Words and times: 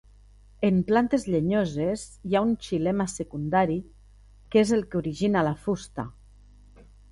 En 0.69 0.77
plantes 0.91 1.25
llenyoses 1.33 2.05
hi 2.29 2.39
ha 2.39 2.41
un 2.47 2.55
xilema 2.69 3.07
secundari 3.17 3.77
que 4.55 4.65
és 4.65 4.75
el 4.81 4.85
que 4.91 5.01
origina 5.05 5.47
la 5.51 5.55
fusta. 5.69 6.11